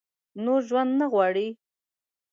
نور 0.43 0.59
ژوند 0.69 0.91
نه 0.99 1.05
غواړي؟ 1.13 1.47